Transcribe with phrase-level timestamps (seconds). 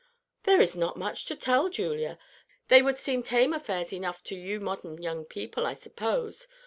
[0.45, 2.17] "There is not much to tell, Julia.
[2.69, 6.47] They would seem tame affairs enough to you modern young people, I suppose.